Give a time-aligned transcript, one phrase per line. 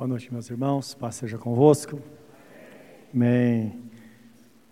[0.00, 0.94] Boa noite, meus irmãos.
[0.94, 2.00] Paz seja convosco.
[3.12, 3.78] Amém.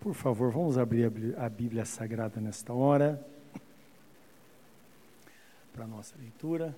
[0.00, 3.22] Por favor, vamos abrir a Bíblia Sagrada nesta hora
[5.70, 6.74] para a nossa leitura.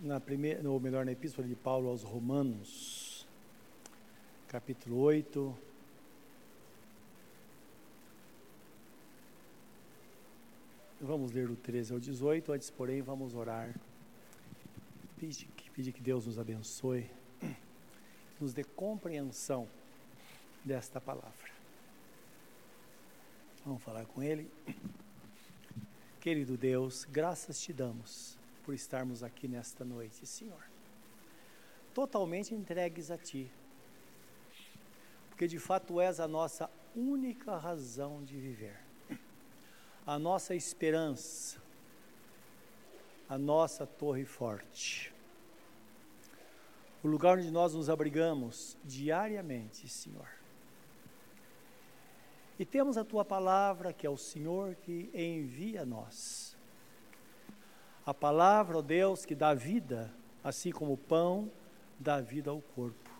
[0.00, 3.26] Na primeira, ou melhor, na Epístola de Paulo aos Romanos,
[4.48, 5.56] capítulo 8,
[11.00, 13.74] Vamos ler o 13 ao 18, antes, porém, vamos orar.
[15.18, 17.10] Pedir que, que Deus nos abençoe,
[18.40, 19.68] nos dê compreensão
[20.64, 21.50] desta palavra.
[23.64, 24.50] Vamos falar com Ele.
[26.18, 30.64] Querido Deus, graças te damos por estarmos aqui nesta noite, Senhor.
[31.92, 33.50] Totalmente entregues a Ti,
[35.28, 38.85] porque de fato és a nossa única razão de viver
[40.06, 41.60] a nossa esperança,
[43.28, 45.12] a nossa torre forte.
[47.02, 50.28] O lugar onde nós nos abrigamos diariamente, Senhor.
[52.56, 56.56] E temos a tua palavra, que é o Senhor que envia a nós.
[58.04, 61.50] A palavra, ó Deus, que dá vida, assim como o pão
[61.98, 63.10] dá vida ao corpo.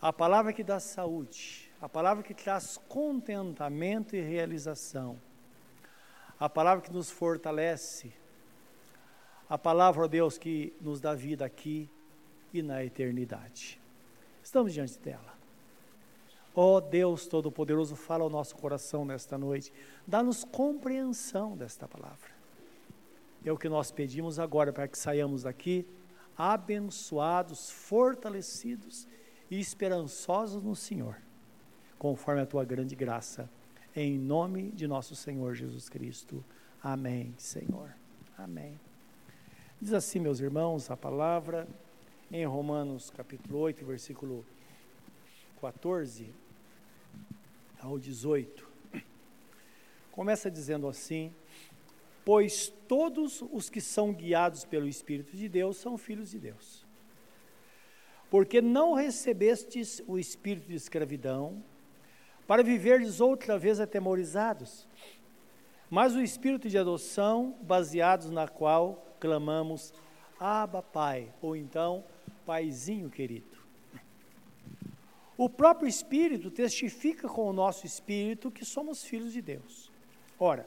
[0.00, 5.20] A palavra que dá saúde, a palavra que traz contentamento e realização
[6.38, 8.12] a palavra que nos fortalece,
[9.48, 11.88] a palavra, ó Deus, que nos dá vida aqui
[12.52, 13.80] e na eternidade.
[14.42, 15.34] Estamos diante dela.
[16.54, 19.72] Ó Deus Todo-Poderoso, fala ao nosso coração nesta noite,
[20.06, 22.30] dá-nos compreensão desta palavra.
[23.44, 25.86] É o que nós pedimos agora para que saiamos daqui
[26.36, 29.06] abençoados, fortalecidos
[29.50, 31.16] e esperançosos no Senhor,
[31.98, 33.48] conforme a tua grande graça
[33.96, 36.44] em nome de nosso Senhor Jesus Cristo.
[36.82, 37.94] Amém, Senhor.
[38.36, 38.78] Amém.
[39.80, 41.66] Diz assim, meus irmãos, a palavra
[42.30, 44.44] em Romanos capítulo 8, versículo
[45.62, 46.30] 14
[47.80, 48.68] ao 18.
[50.12, 51.32] Começa dizendo assim:
[52.22, 56.84] Pois todos os que são guiados pelo Espírito de Deus são filhos de Deus.
[58.28, 61.62] Porque não recebestes o espírito de escravidão
[62.46, 64.86] para viverdes outra vez atemorizados,
[65.90, 69.92] mas o espírito de adoção, baseados na qual clamamos,
[70.38, 72.04] Abba Pai, ou então,
[72.44, 73.56] Paizinho querido.
[75.36, 79.92] O próprio Espírito testifica com o nosso espírito que somos filhos de Deus.
[80.38, 80.66] Ora,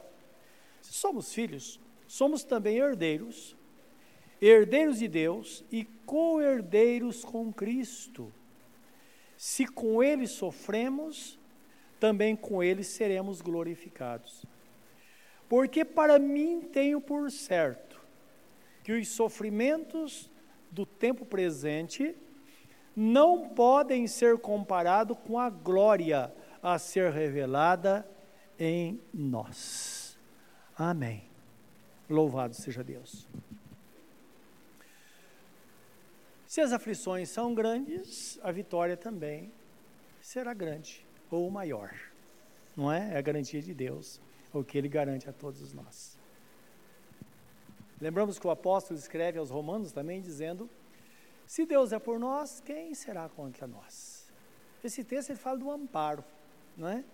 [0.80, 3.56] se somos filhos, somos também herdeiros,
[4.40, 8.32] herdeiros de Deus e co-herdeiros com Cristo.
[9.36, 11.39] Se com Ele sofremos,
[12.00, 14.44] também com ele seremos glorificados.
[15.48, 18.00] Porque para mim tenho por certo
[18.82, 20.30] que os sofrimentos
[20.70, 22.16] do tempo presente
[22.96, 28.08] não podem ser comparados com a glória a ser revelada
[28.58, 30.18] em nós.
[30.76, 31.24] Amém.
[32.08, 33.28] Louvado seja Deus.
[36.46, 39.52] Se as aflições são grandes, a vitória também
[40.20, 41.94] será grande ou maior.
[42.76, 43.14] Não é?
[43.14, 44.20] É a garantia de Deus,
[44.52, 46.18] o que ele garante a todos nós.
[48.00, 50.68] Lembramos que o apóstolo escreve aos Romanos também dizendo:
[51.46, 54.30] Se Deus é por nós, quem será contra nós?
[54.82, 56.24] Esse texto ele fala do amparo,
[56.76, 57.04] não é?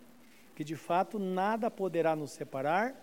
[0.55, 2.95] Que de fato nada poderá nos separar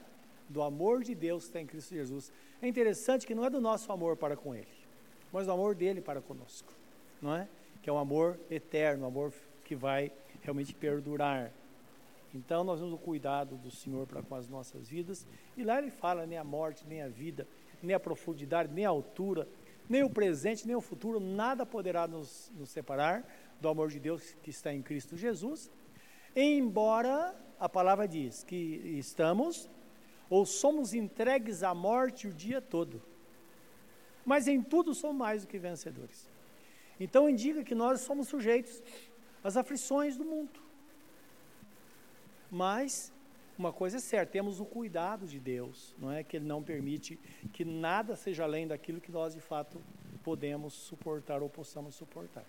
[0.47, 2.31] do amor de Deus que está em Cristo Jesus.
[2.61, 4.67] É interessante que não é do nosso amor para com Ele,
[5.31, 6.71] mas do amor dele para conosco,
[7.21, 7.47] não é?
[7.81, 9.33] Que é um amor eterno, um amor
[9.65, 10.11] que vai
[10.43, 11.51] realmente perdurar.
[12.33, 15.25] Então nós vamos o cuidado do Senhor para com as nossas vidas.
[15.55, 17.47] E lá ele fala nem a morte, nem a vida,
[17.81, 19.47] nem a profundidade, nem a altura,
[19.87, 23.23] nem o presente, nem o futuro, nada poderá nos, nos separar
[23.59, 25.71] do amor de Deus que está em Cristo Jesus.
[26.35, 28.55] Embora a palavra diz que
[28.97, 29.69] estamos
[30.29, 33.01] ou somos entregues à morte o dia todo.
[34.25, 36.29] Mas em tudo somos mais do que vencedores.
[36.99, 38.81] Então indica que nós somos sujeitos
[39.43, 40.59] as aflições do mundo.
[42.49, 43.11] Mas
[43.57, 47.17] uma coisa é certa, temos o cuidado de Deus, não é que ele não permite
[47.51, 49.81] que nada seja além daquilo que nós de fato
[50.23, 52.45] podemos suportar ou possamos suportar.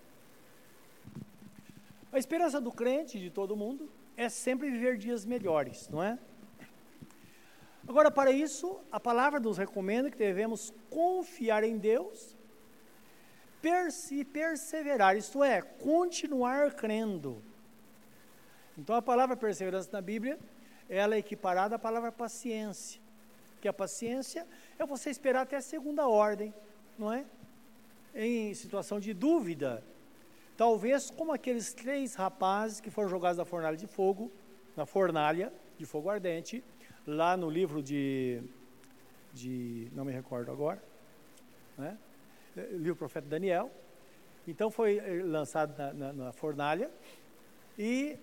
[2.13, 6.19] A esperança do crente, de todo mundo, é sempre viver dias melhores, não é?
[7.87, 12.35] Agora, para isso, a palavra nos recomenda que devemos confiar em Deus
[14.11, 17.43] e perseverar, isto é, continuar crendo.
[18.77, 20.39] Então a palavra perseverança na Bíblia
[20.89, 23.01] ela é equiparada à palavra paciência.
[23.61, 24.47] Que a paciência
[24.79, 26.53] é você esperar até a segunda ordem,
[26.99, 27.25] não é?
[28.15, 29.83] Em situação de dúvida,
[30.57, 34.31] talvez como aqueles três rapazes que foram jogados na fornalha de fogo,
[34.77, 36.63] na fornalha de fogo ardente,
[37.07, 38.43] lá no livro de,
[39.33, 40.83] de não me recordo agora,
[41.77, 41.99] né?
[42.57, 43.71] Livro profeta Daniel.
[44.47, 46.91] Então foi eh, lançado na, na, na fornalha
[47.79, 48.19] e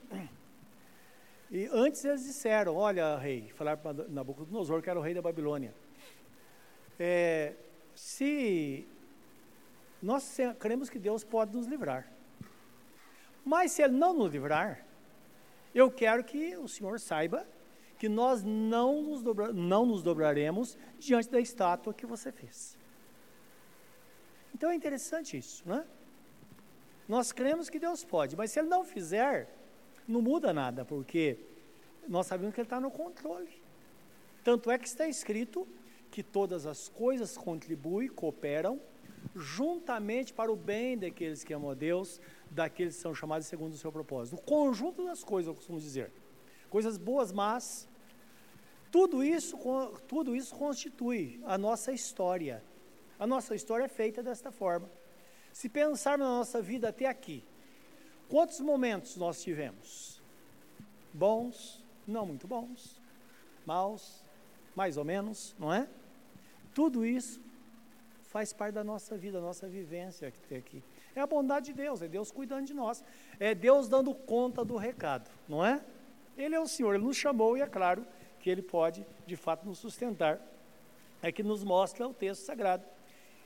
[1.51, 5.73] e antes eles disseram, olha rei, falaram para Nabucodonosor que era o rei da Babilônia,
[6.97, 7.55] é,
[7.93, 8.87] se
[10.01, 12.09] nós cremos que Deus pode nos livrar,
[13.43, 14.85] mas se Ele não nos livrar,
[15.75, 17.45] eu quero que o Senhor saiba
[17.99, 22.77] que nós não nos, dobra, não nos dobraremos diante da estátua que você fez.
[24.61, 25.85] Então é interessante isso, não é?
[27.09, 29.49] Nós cremos que Deus pode, mas se Ele não fizer,
[30.07, 31.39] não muda nada, porque
[32.07, 33.49] nós sabemos que Ele está no controle.
[34.43, 35.67] Tanto é que está escrito
[36.11, 38.79] que todas as coisas contribuem, cooperam,
[39.35, 42.21] juntamente para o bem daqueles que amam a Deus,
[42.51, 44.35] daqueles que são chamados segundo o seu propósito.
[44.35, 46.11] O conjunto das coisas, eu costumo dizer.
[46.69, 47.89] Coisas boas, mas
[48.91, 49.57] tudo isso,
[50.07, 52.63] tudo isso constitui a nossa história.
[53.21, 54.89] A nossa história é feita desta forma.
[55.53, 57.43] Se pensarmos na nossa vida até aqui,
[58.27, 60.19] quantos momentos nós tivemos?
[61.13, 62.99] Bons, não muito bons,
[63.63, 64.25] maus,
[64.75, 65.87] mais ou menos, não é?
[66.73, 67.39] Tudo isso
[68.23, 70.83] faz parte da nossa vida, da nossa vivência aqui.
[71.15, 73.03] É a bondade de Deus, é Deus cuidando de nós,
[73.39, 75.79] é Deus dando conta do recado, não é?
[76.35, 78.03] Ele é o Senhor, Ele nos chamou e é claro
[78.39, 80.41] que Ele pode, de fato, nos sustentar.
[81.21, 82.83] É que nos mostra o texto sagrado.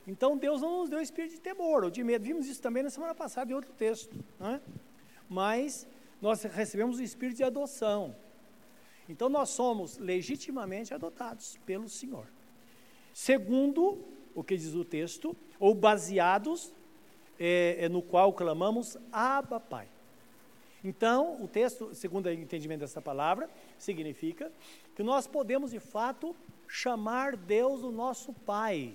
[0.08, 2.24] Então Deus não nos deu espírito de temor ou de medo.
[2.24, 4.16] Vimos isso também na semana passada em outro texto.
[4.40, 4.62] Não é?
[5.28, 5.88] Mas
[6.22, 8.16] nós recebemos o espírito de adoção.
[9.10, 12.28] Então nós somos legitimamente adotados pelo Senhor.
[13.14, 14.04] Segundo
[14.34, 16.74] o que diz o texto, ou baseados
[17.40, 19.88] é, é no qual clamamos Abba Pai.
[20.84, 24.52] Então, o texto, segundo o entendimento dessa palavra, significa
[24.96, 26.36] que nós podemos de fato
[26.68, 28.94] chamar Deus o nosso Pai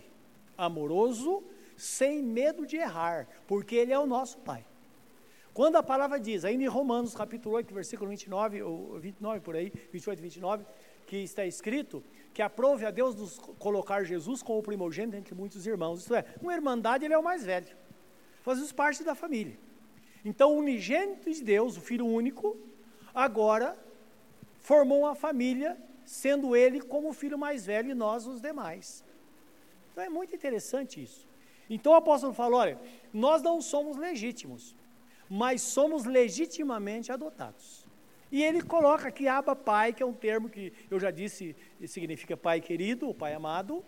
[0.65, 1.43] amoroso,
[1.77, 4.65] sem medo de errar, porque Ele é o nosso Pai.
[5.53, 9.73] Quando a palavra diz, ainda em Romanos capítulo 8, versículo 29, ou 29 por aí,
[9.93, 10.65] 28 e 29,
[11.07, 15.67] que está escrito que aprove a Deus nos colocar Jesus como o primogênito entre muitos
[15.67, 16.01] irmãos.
[16.01, 17.77] Isto é, uma irmandade ele é o mais velho.
[18.43, 19.59] Fazemos parte da família.
[20.25, 22.57] Então, o unigênito de Deus, o Filho único,
[23.13, 23.77] agora
[24.61, 29.05] formou uma família, sendo ele como o filho mais velho e nós os demais.
[29.93, 31.27] Então é muito interessante isso.
[31.69, 32.79] Então o apóstolo fala: olha,
[33.13, 34.75] nós não somos legítimos,
[35.29, 37.87] mas somos legitimamente adotados.
[38.33, 41.57] E ele coloca aqui Abba Pai, que é um termo que eu já disse
[41.87, 43.85] significa pai querido, ou pai amado,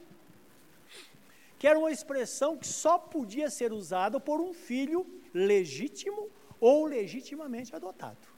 [1.59, 6.29] que era uma expressão que só podia ser usada por um filho legítimo
[6.61, 8.33] ou legitimamente adotado.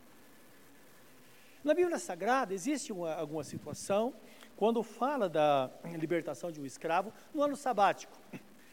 [1.62, 4.14] Na Bíblia Sagrada existe uma, alguma situação
[4.56, 8.16] quando fala da libertação de um escravo no ano sabático.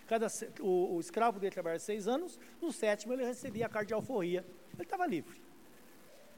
[0.07, 0.27] Cada,
[0.59, 4.45] o, o escravo dele trabalhar seis anos, no sétimo ele recebia a carta de alforria.
[4.73, 5.41] Ele estava livre.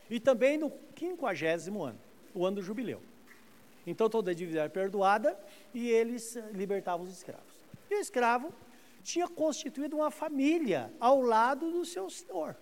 [0.10, 2.00] E também no quinquagésimo ano,
[2.34, 3.02] o ano do jubileu.
[3.86, 5.38] Então toda a dívida era perdoada
[5.74, 7.54] e eles libertavam os escravos.
[7.90, 8.54] E o escravo
[9.04, 12.56] tinha constituído uma família ao lado do seu senhor.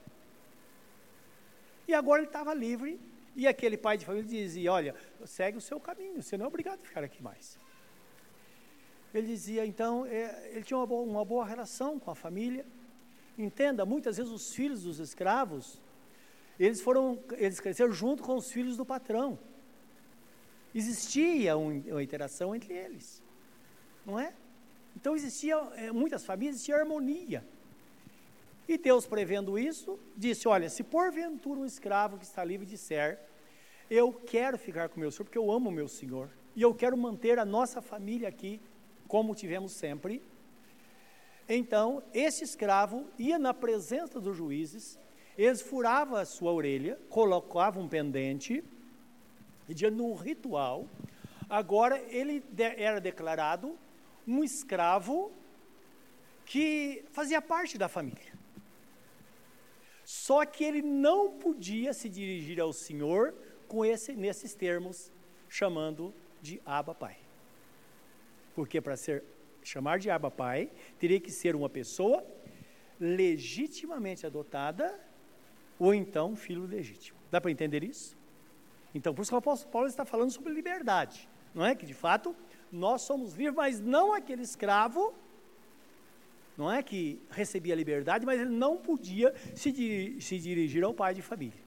[1.87, 2.99] E agora ele estava livre
[3.35, 4.95] e aquele pai de família dizia: Olha,
[5.25, 7.57] segue o seu caminho, você não é obrigado a ficar aqui mais.
[9.13, 12.65] Ele dizia, então, é, ele tinha uma boa, uma boa relação com a família.
[13.37, 15.81] Entenda, muitas vezes os filhos dos escravos,
[16.57, 19.37] eles foram, eles cresceram junto com os filhos do patrão.
[20.73, 23.21] Existia um, uma interação entre eles,
[24.05, 24.33] não é?
[24.95, 27.45] Então existia, é, muitas famílias, existia harmonia.
[28.71, 33.19] E Deus, prevendo isso, disse: Olha, se porventura um escravo que está livre disser,
[33.89, 37.37] eu quero ficar com meu senhor, porque eu amo meu senhor, e eu quero manter
[37.37, 38.61] a nossa família aqui,
[39.09, 40.23] como tivemos sempre.
[41.49, 44.97] Então, esse escravo ia na presença dos juízes,
[45.37, 48.63] eles furavam a sua orelha, colocavam um pendente,
[49.67, 50.87] e diante de um ritual,
[51.49, 52.41] agora ele
[52.77, 53.77] era declarado
[54.25, 55.29] um escravo
[56.45, 58.30] que fazia parte da família.
[60.11, 63.33] Só que ele não podia se dirigir ao Senhor
[63.65, 65.09] com esse, nesses termos,
[65.47, 67.17] chamando de Abba Pai.
[68.53, 69.23] Porque para ser
[69.63, 72.25] chamar de Abba Pai, teria que ser uma pessoa
[72.99, 74.99] legitimamente adotada
[75.79, 77.17] ou então filho legítimo.
[77.31, 78.17] Dá para entender isso?
[78.93, 81.73] Então, por isso que o apóstolo Paulo está falando sobre liberdade, não é?
[81.73, 82.35] Que de fato
[82.69, 85.15] nós somos livres, mas não aquele escravo,
[86.61, 91.21] não é que recebia liberdade, mas ele não podia se, se dirigir ao pai de
[91.21, 91.63] família.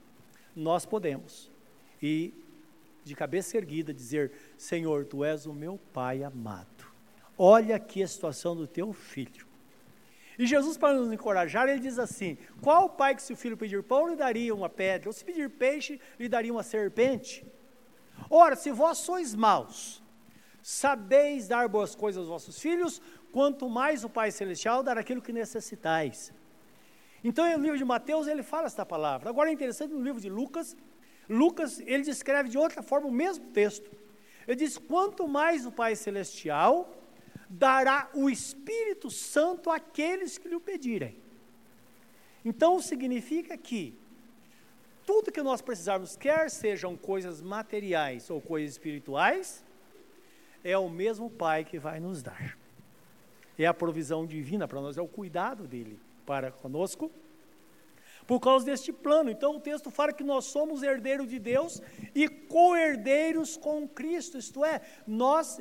[0.55, 1.51] Nós podemos.
[2.01, 2.33] E
[3.03, 6.85] de cabeça erguida dizer: Senhor, tu és o meu pai amado.
[7.37, 9.45] Olha aqui a situação do teu filho.
[10.39, 13.83] E Jesus, para nos encorajar, ele diz assim: Qual pai que, se o filho pedir
[13.83, 15.09] pão, lhe daria uma pedra?
[15.09, 17.45] Ou se pedir peixe, lhe daria uma serpente?
[18.29, 20.01] Ora, se vós sois maus,
[20.61, 23.01] sabeis dar boas coisas aos vossos filhos,
[23.35, 26.31] quanto mais o Pai Celestial dar aquilo que necessitais.
[27.21, 29.29] Então, no livro de Mateus, ele fala esta palavra.
[29.29, 30.67] Agora, é interessante, no livro de Lucas,
[31.27, 33.91] Lucas, ele descreve de outra forma o mesmo texto.
[34.47, 36.95] Ele diz: Quanto mais o Pai Celestial
[37.49, 41.17] dará o Espírito Santo àqueles que lhe o pedirem.
[42.43, 43.99] Então significa que
[45.05, 49.65] tudo que nós precisarmos, quer sejam coisas materiais ou coisas espirituais,
[50.63, 52.64] é o mesmo Pai que vai nos dar.
[53.57, 57.11] É a provisão divina para nós, é o cuidado dele para conosco
[58.27, 59.29] por causa deste plano.
[59.29, 61.81] Então o texto fala que nós somos herdeiros de Deus
[62.13, 65.59] e co-herdeiros com Cristo, isto é, nós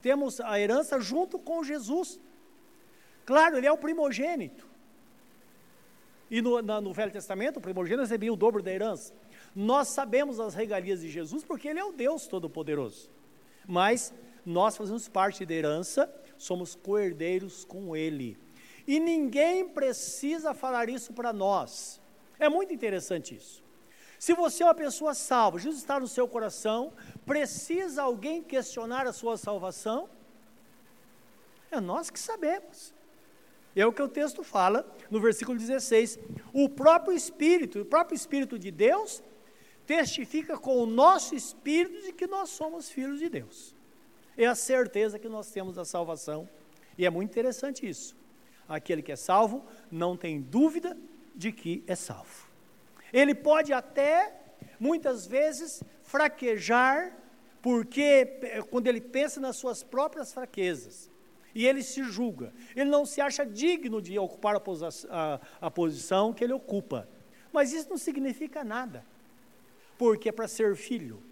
[0.00, 2.20] temos a herança junto com Jesus.
[3.24, 4.66] Claro, ele é o primogênito.
[6.30, 9.12] E no, na, no Velho Testamento, o primogênito recebia o dobro da herança.
[9.54, 13.10] Nós sabemos as regalias de Jesus porque ele é o Deus Todo-Poderoso.
[13.66, 14.14] Mas
[14.44, 16.12] nós fazemos parte da herança,
[16.42, 18.36] somos co-herdeiros com ele.
[18.86, 22.00] E ninguém precisa falar isso para nós.
[22.38, 23.62] É muito interessante isso.
[24.18, 26.92] Se você é uma pessoa salva, Jesus está no seu coração,
[27.24, 30.08] precisa alguém questionar a sua salvação?
[31.70, 32.92] É nós que sabemos.
[33.74, 36.18] É o que o texto fala no versículo 16.
[36.52, 39.22] O próprio Espírito, o próprio Espírito de Deus,
[39.86, 43.74] testifica com o nosso espírito de que nós somos filhos de Deus.
[44.36, 46.48] É a certeza que nós temos da salvação.
[46.96, 48.16] E é muito interessante isso
[48.68, 50.96] aquele que é salvo não tem dúvida
[51.34, 52.48] de que é salvo.
[53.12, 54.34] Ele pode até,
[54.78, 57.16] muitas vezes, fraquejar,
[57.60, 61.10] porque eh, quando ele pensa nas suas próprias fraquezas,
[61.54, 64.60] e ele se julga, ele não se acha digno de ocupar a,
[65.10, 67.06] a, a posição que ele ocupa.
[67.52, 69.04] Mas isso não significa nada,
[69.98, 71.22] porque é para ser filho.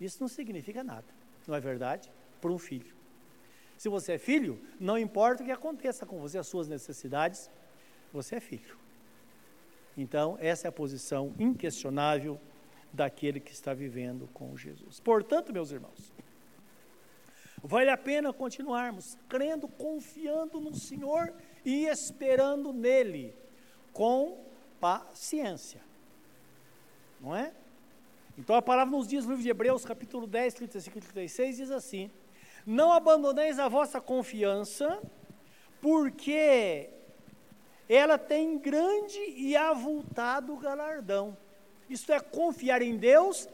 [0.00, 1.06] Isso não significa nada,
[1.46, 2.10] não é verdade?
[2.40, 2.94] Para um filho.
[3.76, 7.50] Se você é filho, não importa o que aconteça com você, as suas necessidades,
[8.12, 8.78] você é filho.
[9.96, 12.40] Então, essa é a posição inquestionável
[12.92, 15.00] daquele que está vivendo com Jesus.
[15.00, 16.12] Portanto, meus irmãos,
[17.62, 21.32] vale a pena continuarmos crendo, confiando no Senhor
[21.64, 23.36] e esperando nele
[23.92, 24.44] com
[24.80, 25.82] paciência.
[27.20, 27.52] Não é?
[28.36, 31.70] Então a palavra nos diz no livro de Hebreus, capítulo 10, 35 e 36, diz
[31.70, 32.10] assim:
[32.66, 35.00] não abandoneis a vossa confiança,
[35.80, 36.90] porque
[37.88, 41.36] ela tem grande e avultado galardão.
[41.88, 43.48] Isto é, confiar em Deus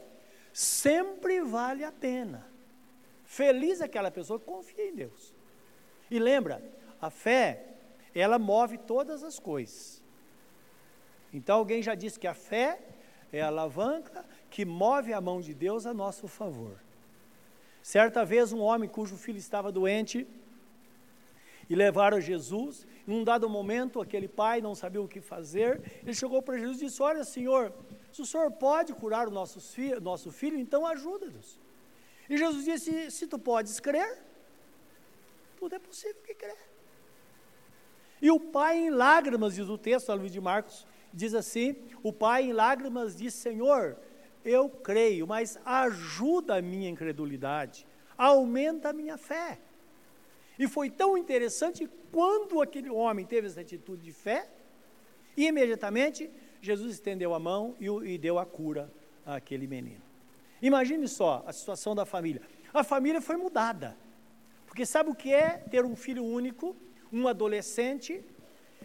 [0.51, 2.43] sempre vale a pena.
[3.23, 5.35] Feliz é aquela pessoa que confia em Deus.
[6.09, 6.63] E lembra,
[6.99, 7.67] a fé,
[8.15, 10.01] ela move todas as coisas.
[11.31, 12.79] Então alguém já disse que a fé
[13.31, 16.75] é a alavanca que move a mão de Deus a nosso favor.
[17.81, 20.27] Certa vez, um homem cujo filho estava doente
[21.67, 22.85] e levaram Jesus.
[23.07, 25.81] Em um dado momento, aquele pai não sabia o que fazer.
[26.03, 27.73] Ele chegou para Jesus e disse: Olha, Senhor,
[28.11, 31.59] se o Senhor pode curar o nosso filho, nosso filho então ajuda-nos.
[32.29, 34.19] E Jesus disse: Se tu podes crer,
[35.57, 36.61] tudo é possível que crer.
[38.21, 42.13] E o pai, em lágrimas, diz o texto, a Luiz de Marcos, diz assim: O
[42.13, 43.97] pai, em lágrimas, disse: Senhor,
[44.43, 49.59] eu creio, mas ajuda a minha incredulidade, aumenta a minha fé.
[50.57, 54.49] E foi tão interessante quando aquele homem teve essa atitude de fé,
[55.35, 56.29] e imediatamente
[56.61, 58.91] Jesus estendeu a mão e, e deu a cura
[59.25, 60.01] àquele menino.
[60.61, 62.41] Imagine só a situação da família.
[62.73, 63.97] A família foi mudada.
[64.65, 66.75] Porque sabe o que é ter um filho único,
[67.11, 68.23] um adolescente,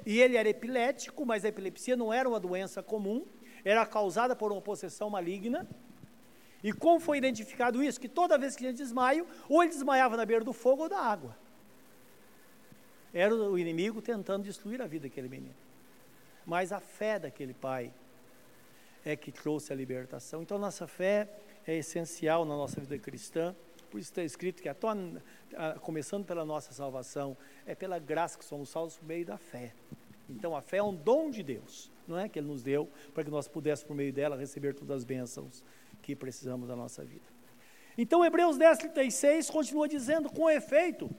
[0.04, 3.24] e ele era epilético, mas a epilepsia não era uma doença comum,
[3.68, 5.68] era causada por uma possessão maligna.
[6.64, 8.00] E como foi identificado isso?
[8.00, 10.98] Que toda vez que tinha desmaio, ou ele desmaiava na beira do fogo ou da
[10.98, 11.36] água.
[13.12, 15.54] Era o inimigo tentando destruir a vida daquele menino.
[16.46, 17.92] Mas a fé daquele pai
[19.04, 20.40] é que trouxe a libertação.
[20.40, 21.28] Então, nossa fé
[21.66, 23.54] é essencial na nossa vida cristã.
[23.90, 24.76] Por isso está escrito que, a,
[25.56, 29.74] a, começando pela nossa salvação, é pela graça que somos salvos por meio da fé.
[30.26, 32.28] Então, a fé é um dom de Deus não é?
[32.28, 35.62] Que Ele nos deu para que nós pudéssemos, por meio dela, receber todas as bênçãos
[36.02, 37.26] que precisamos da nossa vida.
[37.96, 41.10] Então, Hebreus 10, 36 continua dizendo: com efeito,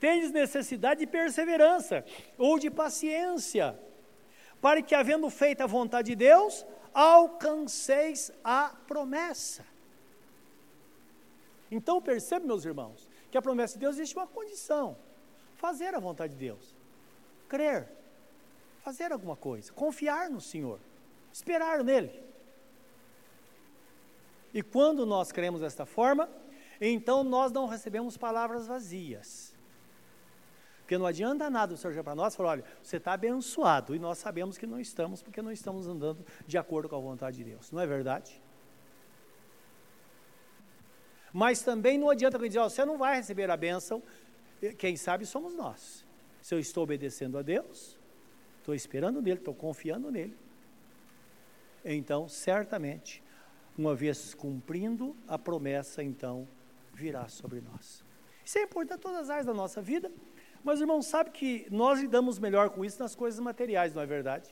[0.00, 2.04] tendes necessidade de perseverança
[2.36, 3.78] ou de paciência,
[4.60, 9.64] para que, havendo feito a vontade de Deus, alcanceis a promessa.
[11.70, 14.96] Então, percebe, meus irmãos, que a promessa de Deus existe uma condição:
[15.56, 16.74] fazer a vontade de Deus,
[17.46, 17.88] crer,
[18.88, 20.80] fazer alguma coisa, confiar no Senhor,
[21.30, 22.10] esperar nele.
[24.54, 26.26] E quando nós cremos desta forma,
[26.80, 29.54] então nós não recebemos palavras vazias.
[30.78, 33.98] Porque não adianta nada o Senhor já para nós falar, olha, você está abençoado, e
[33.98, 37.44] nós sabemos que não estamos, porque não estamos andando de acordo com a vontade de
[37.44, 37.70] Deus.
[37.70, 38.40] Não é verdade?
[41.30, 44.02] Mas também não adianta dizer, oh, você não vai receber a bênção,
[44.78, 46.06] quem sabe somos nós.
[46.40, 47.97] Se eu estou obedecendo a Deus,
[48.68, 50.36] estou esperando nele, estou confiando nele,
[51.82, 53.22] então certamente,
[53.78, 56.46] uma vez cumprindo a promessa, então
[56.92, 58.04] virá sobre nós.
[58.44, 60.12] Isso é importante em todas as áreas da nossa vida,
[60.62, 64.50] mas irmão, sabe que nós lidamos melhor com isso nas coisas materiais, não é verdade?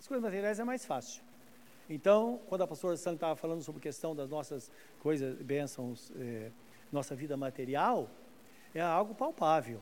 [0.00, 1.22] As coisas materiais é mais fácil.
[1.88, 6.50] Então, quando a pastora Sandra estava falando sobre a questão das nossas coisas, bênçãos, eh,
[6.90, 8.10] nossa vida material,
[8.74, 9.80] é algo palpável,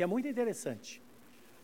[0.00, 1.02] que é muito interessante,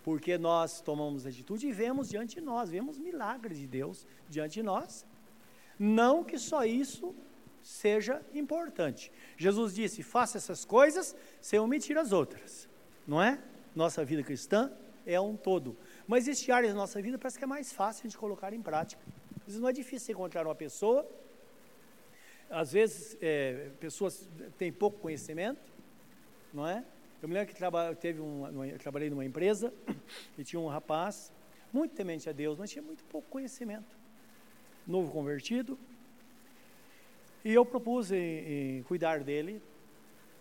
[0.04, 4.62] porque nós tomamos atitude e vemos diante de nós, vemos milagres de Deus diante de
[4.62, 5.06] nós.
[5.78, 7.14] Não que só isso
[7.62, 9.10] seja importante.
[9.38, 12.68] Jesus disse: faça essas coisas sem omitir as outras,
[13.06, 13.42] não é?
[13.74, 14.70] Nossa vida cristã
[15.06, 15.74] é um todo.
[16.06, 19.02] Mas existem áreas da nossa vida parece que é mais fácil de colocar em prática.
[19.38, 21.08] Às vezes não é difícil encontrar uma pessoa,
[22.50, 24.28] às vezes é, pessoas
[24.58, 25.72] têm pouco conhecimento,
[26.52, 26.84] não é?
[27.22, 29.72] Eu me lembro que traba, teve um, eu trabalhei numa empresa
[30.38, 31.32] e tinha um rapaz
[31.72, 33.96] muito temente a Deus, mas tinha muito pouco conhecimento.
[34.86, 35.78] Novo convertido,
[37.46, 39.62] e eu propus em, em cuidar dele.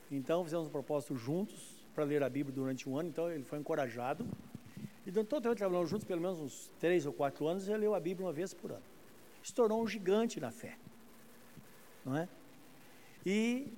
[0.09, 3.09] Então fizemos um propósito juntos para ler a Bíblia durante um ano.
[3.09, 4.27] Então ele foi encorajado.
[5.05, 7.77] E durante todo o tempo trabalhamos juntos, pelo menos uns três ou quatro anos, ele
[7.77, 8.81] leu a Bíblia uma vez por ano.
[9.43, 10.79] Se tornou um gigante na fé.
[12.03, 12.27] Não é?
[13.23, 13.71] E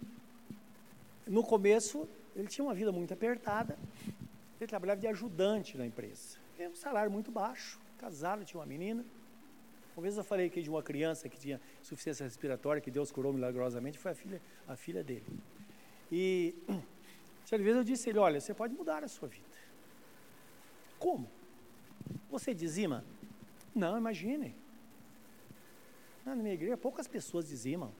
[1.27, 3.77] no começo ele tinha uma vida muito apertada.
[4.59, 6.37] Ele trabalhava de ajudante na empresa.
[6.55, 9.03] Tinha um salário muito baixo, casado, tinha uma menina.
[9.95, 13.33] Uma vez eu falei aqui de uma criança que tinha insuficiência respiratória, que Deus curou
[13.33, 15.25] milagrosamente, foi a filha, a filha dele.
[16.11, 16.53] E
[17.43, 19.57] certa vez eu disse a ele, olha, você pode mudar a sua vida.
[20.99, 21.27] Como?
[22.29, 23.03] Você dizima?
[23.73, 24.55] Não, imagine.
[26.23, 27.91] Na minha igreja, poucas pessoas dizimam.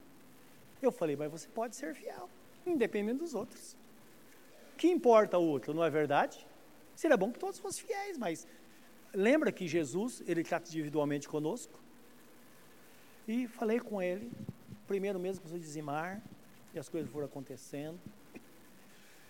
[0.80, 2.30] Eu falei, mas você pode ser fiel,
[2.66, 3.76] independente dos outros.
[4.78, 6.46] Que importa o outro, não é verdade?
[6.96, 8.48] Seria bom que todos fossem fiéis, mas
[9.14, 11.80] lembra que Jesus, ele trata individualmente conosco?
[13.28, 14.32] E falei com ele,
[14.88, 16.22] primeiro mesmo começou a dizimar,
[16.74, 18.00] e as coisas foram acontecendo.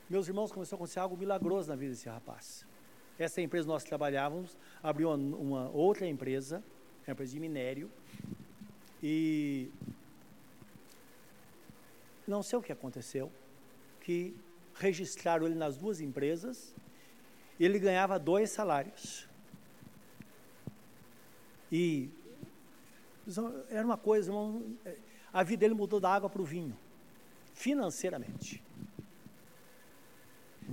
[0.09, 2.65] Meus irmãos, começou a acontecer algo milagroso na vida desse rapaz.
[3.17, 6.63] Essa empresa nós trabalhávamos, abriu uma, uma outra empresa,
[7.05, 7.89] uma empresa de minério,
[9.01, 9.71] e
[12.27, 13.31] não sei o que aconteceu,
[14.01, 14.35] que
[14.79, 16.75] registraram ele nas duas empresas,
[17.59, 19.27] ele ganhava dois salários.
[21.71, 22.09] E
[23.69, 24.31] era uma coisa,
[25.33, 26.77] a vida dele mudou da água para o vinho,
[27.53, 28.63] financeiramente.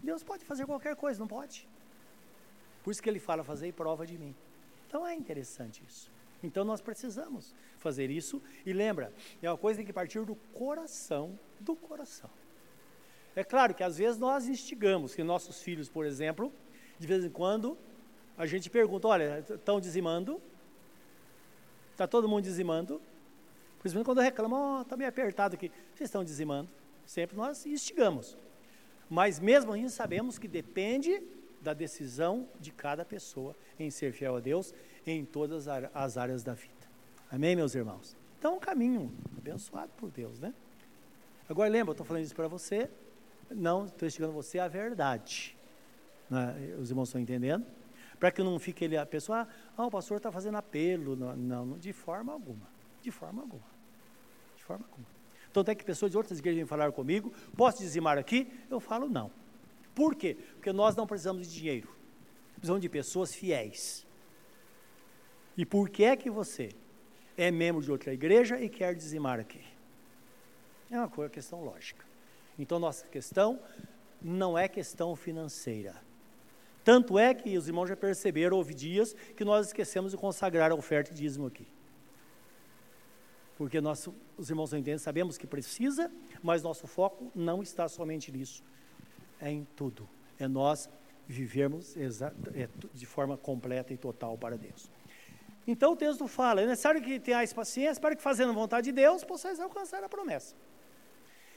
[0.03, 1.69] Deus pode fazer qualquer coisa, não pode?
[2.83, 4.35] Por isso que ele fala, fazer prova de mim.
[4.87, 6.11] Então é interessante isso.
[6.43, 8.43] Então nós precisamos fazer isso.
[8.67, 9.13] E lembra,
[9.43, 12.31] é uma coisa que tem que partir do coração, do coração.
[13.37, 16.53] É claro que às vezes nós instigamos, que nossos filhos, por exemplo,
[16.99, 17.77] de vez em quando,
[18.37, 20.41] a gente pergunta, olha, estão dizimando?
[21.93, 23.01] Está todo mundo dizimando.
[23.79, 25.71] Principalmente quando reclamam, oh, está meio apertado aqui.
[25.95, 26.69] Vocês estão dizimando.
[27.07, 28.37] Sempre nós instigamos.
[29.11, 31.23] Mas mesmo assim sabemos que depende
[31.61, 34.75] da decisão de cada pessoa em ser fiel a Deus
[35.07, 36.73] em todas as áreas da vida.
[37.31, 38.17] Amém, meus irmãos?
[38.39, 40.53] Então, um caminho abençoado por Deus, né?
[41.49, 42.91] Agora, lembra, eu estou falando isso para você,
[43.51, 45.57] não estou instigando você a verdade.
[46.31, 46.77] Né?
[46.79, 47.67] Os irmãos estão entendendo?
[48.19, 51.15] para que não fique ele, a pessoa, ah, o pastor está fazendo apelo.
[51.15, 52.67] Não, não, de forma alguma.
[53.03, 53.67] De forma alguma.
[54.57, 55.07] De forma alguma.
[55.51, 58.51] Então, até que pessoas de outras igrejas vêm falar comigo, posso dizimar aqui?
[58.71, 59.31] Eu falo não.
[59.95, 60.37] Por quê?
[60.55, 61.89] Porque nós não precisamos de dinheiro.
[62.55, 64.07] Precisamos de pessoas fiéis.
[65.57, 66.71] E por que é que você
[67.37, 69.63] é membro de outra igreja e quer dizimar aqui?
[70.91, 72.05] É uma coisa, questão lógica.
[72.59, 73.61] Então, nossa questão
[74.23, 76.05] não é questão financeira
[76.85, 80.75] Tanto é que os irmãos já perceberam, houve dias que nós esquecemos de consagrar a
[80.75, 81.67] oferta e dízimo aqui.
[83.57, 86.13] Porque nós, os irmãos não entendem, sabemos que precisa,
[86.43, 88.63] mas nosso foco não está somente nisso.
[89.41, 90.07] É em tudo.
[90.39, 90.91] É nós
[91.27, 94.91] vivermos é, de forma completa e total para Deus.
[95.67, 98.93] Então o texto fala: é necessário que tenhais paciência para que, fazendo a vontade de
[98.93, 100.55] Deus, possais alcançar a promessa.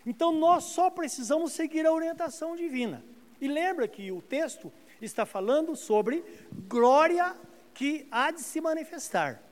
[0.08, 3.04] Então nós só precisamos seguir a orientação divina.
[3.42, 6.24] E lembra que o texto está falando sobre
[6.70, 7.36] glória
[7.74, 9.44] que há de se manifestar.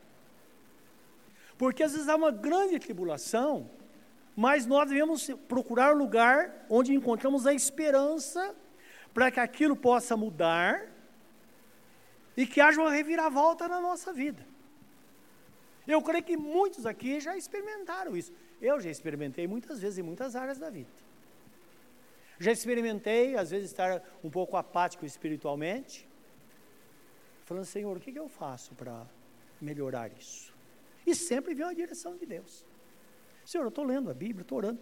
[1.58, 3.70] Porque às vezes há uma grande tribulação,
[4.34, 8.56] mas nós devemos procurar lugar onde encontramos a esperança
[9.13, 10.89] para que aquilo possa mudar
[12.38, 14.48] e que haja uma reviravolta na nossa vida.
[15.86, 18.32] Eu creio que muitos aqui já experimentaram isso.
[18.62, 20.89] Eu já experimentei muitas vezes em muitas áreas da vida.
[22.39, 26.08] Já experimentei, às vezes, estar um pouco apático espiritualmente,
[27.46, 29.06] falando, Senhor, o que, eu faço para
[29.62, 30.54] melhorar isso?
[31.06, 32.65] E sempre vem a direção de Deus.
[33.46, 34.82] Senhor, eu estou lendo a Bíblia, estou orando.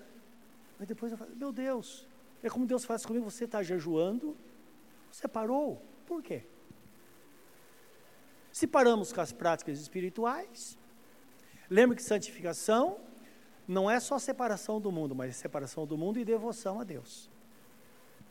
[0.80, 2.08] Mas depois eu falo, meu Deus,
[2.42, 4.36] é como Deus faz comigo, você está jejuando,
[5.12, 5.82] você parou.
[6.06, 6.44] Por quê?
[8.52, 10.78] Se paramos com as práticas espirituais,
[11.70, 13.00] lembre que santificação
[13.68, 17.30] não é só separação do mundo, mas separação do mundo e devoção a Deus.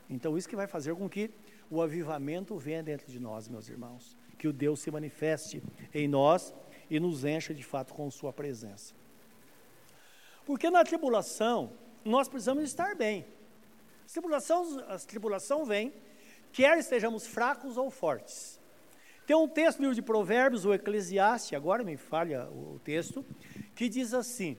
[0.09, 1.31] Então, isso que vai fazer com que
[1.69, 4.15] o avivamento venha dentro de nós, meus irmãos.
[4.37, 6.53] Que o Deus se manifeste em nós
[6.89, 8.93] e nos encha de fato com Sua presença.
[10.45, 11.71] Porque na tribulação,
[12.03, 13.25] nós precisamos estar bem.
[14.05, 15.93] A tribulação, a tribulação vem,
[16.51, 18.59] quer estejamos fracos ou fortes.
[19.25, 23.25] Tem um texto no livro de Provérbios, o Eclesiastes, agora me falha o texto,
[23.73, 24.57] que diz assim: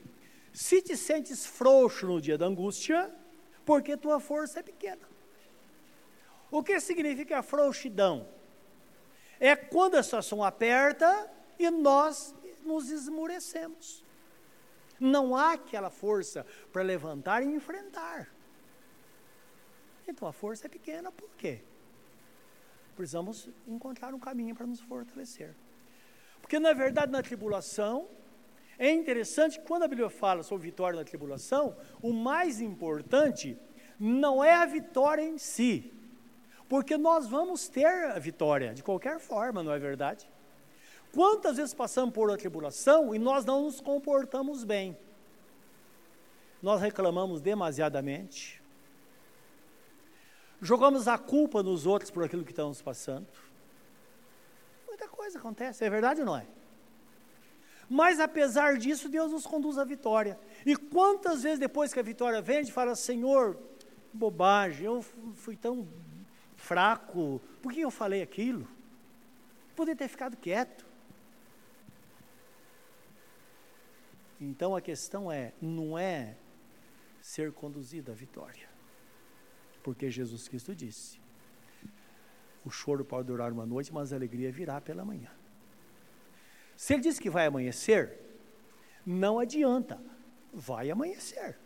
[0.55, 3.13] Se te sentes frouxo no dia da angústia,
[3.65, 5.05] porque tua força é pequena.
[6.49, 8.25] O que significa frouxidão?
[9.37, 14.01] É quando a situação aperta e nós nos esmurecemos.
[14.97, 18.33] Não há aquela força para levantar e enfrentar.
[20.07, 21.63] Então a força é pequena, por quê?
[22.95, 25.53] Precisamos encontrar um caminho para nos fortalecer.
[26.39, 28.07] Porque, na verdade, na tribulação,
[28.77, 33.57] é interessante que quando a Bíblia fala sobre vitória na tribulação, o mais importante
[33.99, 35.93] não é a vitória em si,
[36.67, 40.29] porque nós vamos ter a vitória de qualquer forma, não é verdade?
[41.13, 44.97] Quantas vezes passamos por uma tribulação e nós não nos comportamos bem?
[46.61, 48.61] Nós reclamamos demasiadamente,
[50.61, 53.27] jogamos a culpa nos outros por aquilo que estamos passando.
[54.87, 56.45] Muita coisa acontece, é verdade ou não é?
[57.89, 60.39] Mas apesar disso, Deus nos conduz à vitória.
[60.65, 63.57] E quantas vezes depois que a vitória vem, a gente fala: Senhor,
[64.13, 65.01] bobagem, eu
[65.33, 65.87] fui tão
[66.55, 68.67] fraco, por que eu falei aquilo?
[69.75, 70.85] Poderia ter ficado quieto.
[74.39, 76.35] Então a questão é: não é
[77.21, 78.67] ser conduzido à vitória.
[79.83, 81.19] Porque Jesus Cristo disse:
[82.65, 85.29] o choro pode durar uma noite, mas a alegria virá pela manhã.
[86.75, 88.19] Se ele disse que vai amanhecer,
[89.05, 89.99] não adianta,
[90.53, 91.57] vai amanhecer.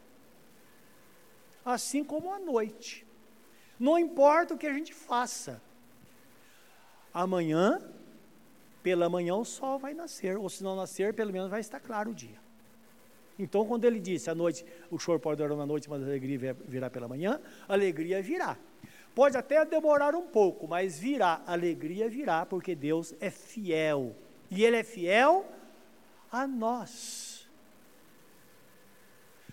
[1.66, 3.06] Assim como a noite.
[3.80, 5.62] Não importa o que a gente faça.
[7.14, 7.82] Amanhã,
[8.84, 12.12] pela manhã, o sol vai nascer, ou se não nascer, pelo menos vai estar claro
[12.12, 12.38] o dia.
[13.38, 16.54] Então, quando ele disse, a noite, o choro pode durar uma noite, mas a alegria
[16.68, 18.58] virá pela manhã, a alegria virá.
[19.16, 24.14] Pode até demorar um pouco, mas virá, a alegria virá, porque Deus é fiel.
[24.50, 25.46] E Ele é fiel
[26.32, 27.50] a nós.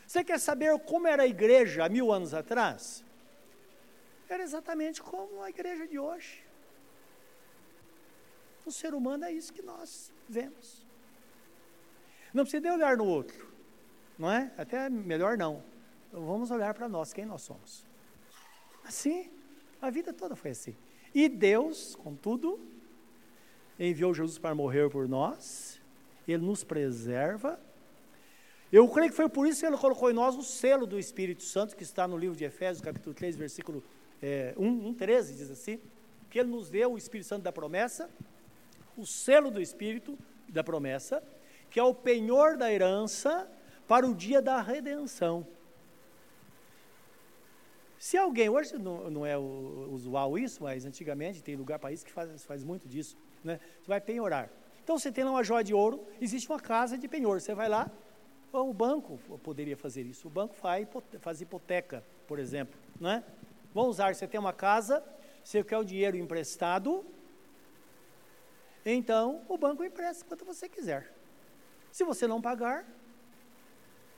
[0.07, 3.05] Você quer saber como era a igreja há mil anos atrás?
[4.29, 6.45] Era exatamente como a igreja de hoje.
[8.65, 10.85] O ser humano é isso que nós vemos.
[12.33, 13.47] Não precisa de olhar no outro
[14.19, 14.51] não é?
[14.57, 15.63] Até melhor não.
[16.13, 17.85] Vamos olhar para nós, quem nós somos.
[18.85, 19.31] Assim,
[19.81, 20.77] a vida toda foi assim.
[21.15, 22.59] E Deus, contudo,
[23.79, 25.81] enviou Jesus para morrer por nós,
[26.27, 27.59] Ele nos preserva.
[28.73, 31.43] Eu creio que foi por isso que Ele colocou em nós o selo do Espírito
[31.43, 33.83] Santo, que está no livro de Efésios, capítulo 3, versículo
[34.23, 35.81] é, 1, 1, 13, diz assim,
[36.31, 38.11] que Ele nos deu o Espírito Santo da promessa,
[38.97, 41.23] o selo do Espírito da promessa,
[41.71, 43.51] que é o penhor da herança
[43.87, 45.47] para o dia da redenção.
[47.99, 52.45] Se alguém, hoje não, não é usual isso, mas antigamente tem lugar, país que faz,
[52.45, 53.61] faz muito disso, né?
[53.81, 54.51] Você vai penhorar.
[54.83, 57.69] Então você tem lá uma joia de ouro, existe uma casa de penhor, você vai
[57.69, 57.91] lá,
[58.53, 60.87] o banco poderia fazer isso, o banco faz,
[61.21, 63.25] faz hipoteca, por exemplo, né?
[63.75, 65.03] Vamos usar, você tem uma casa,
[65.45, 67.07] Você quer o dinheiro emprestado?
[68.85, 71.13] Então, o banco empresta quanto você quiser.
[71.93, 72.85] Se você não pagar,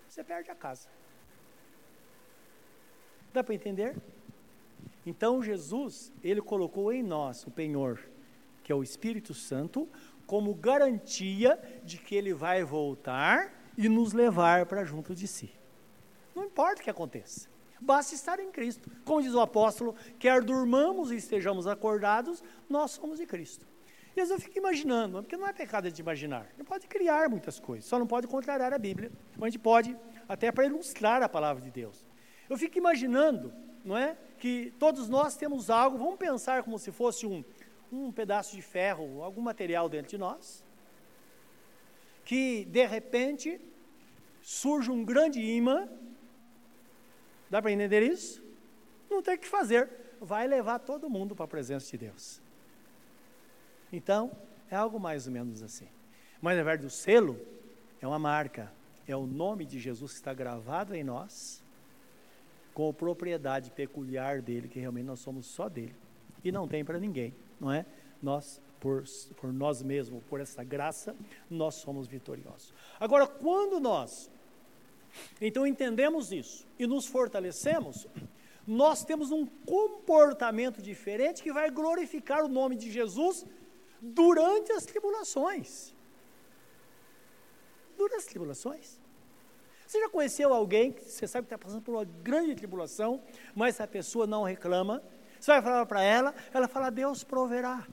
[0.09, 0.89] você perde a casa.
[3.33, 3.95] Dá para entender?
[5.05, 7.99] Então, Jesus, ele colocou em nós o penhor,
[8.69, 9.89] que é o Espírito Santo,
[10.27, 15.51] como garantia de que ele vai voltar e nos levar para junto de si.
[16.37, 17.49] Não importa o que aconteça.
[17.81, 18.91] Basta estar em Cristo.
[19.07, 23.67] Como diz o apóstolo, quer durmamos e estejamos acordados, nós somos de Cristo.
[24.15, 26.43] E eu fico imaginando, porque não é pecado de imaginar.
[26.43, 29.11] A gente pode criar muitas coisas, só não pode contrariar a Bíblia.
[29.33, 29.97] Mas a gente pode,
[30.29, 32.05] até para ilustrar a palavra de Deus.
[32.51, 33.51] Eu fico imaginando,
[33.83, 34.15] não é?
[34.37, 37.43] Que todos nós temos algo, vamos pensar como se fosse um,
[37.91, 40.65] um pedaço de ferro, algum material dentro de nós,
[42.25, 43.61] que de repente
[44.43, 45.89] surge um grande imã,
[47.49, 48.43] dá para entender isso?
[49.11, 52.41] Não tem o que fazer, vai levar todo mundo para a presença de Deus.
[53.91, 54.31] Então,
[54.71, 55.89] é algo mais ou menos assim.
[56.41, 57.41] Mas na verdade o selo
[58.01, 58.71] é uma marca,
[59.07, 61.65] é o nome de Jesus que está gravado em nós,
[62.75, 65.97] com a propriedade peculiar dele, que realmente nós somos só dele,
[66.45, 67.85] e não tem para ninguém não é?
[68.23, 69.05] Nós, por,
[69.37, 71.15] por nós mesmos, por essa graça,
[71.49, 72.73] nós somos vitoriosos.
[72.99, 74.31] Agora, quando nós,
[75.41, 78.07] então entendemos isso e nos fortalecemos,
[78.67, 83.47] nós temos um comportamento diferente que vai glorificar o nome de Jesus
[84.01, 85.95] durante as tribulações.
[87.97, 89.01] Durante as tribulações.
[89.87, 93.23] Você já conheceu alguém que você sabe que está passando por uma grande tribulação,
[93.55, 95.03] mas a pessoa não reclama,
[95.41, 97.87] você vai falar para ela, ela fala: Deus proverá.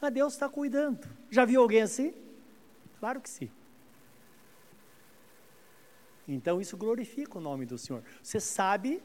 [0.00, 1.08] Ah, Deus está cuidando.
[1.30, 2.14] Já viu alguém assim?
[2.98, 3.50] Claro que sim.
[6.26, 8.02] Então isso glorifica o nome do Senhor.
[8.22, 9.02] Você sabe,